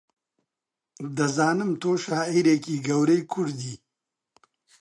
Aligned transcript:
دەزانم 1.17 1.71
تۆ 1.81 1.91
شاعیرێکی 2.05 2.77
گەورەی 2.87 3.27
کوردی 3.31 3.75